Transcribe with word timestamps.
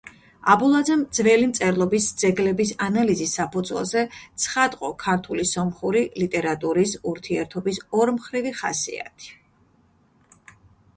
აბულაძემ 0.51 1.01
ძველი 1.17 1.49
მწერლობის 1.51 2.07
ძეგლების 2.21 2.71
ანალიზის 2.85 3.35
საფუძველზე 3.41 4.03
ცხადყო 4.45 4.91
ქართული 5.05 5.47
სომხური 5.53 6.05
ლიტერატურის 6.25 6.99
ურთიერთობის 7.15 7.83
ორმხრივი 8.03 8.59
ხასიათი. 8.65 9.33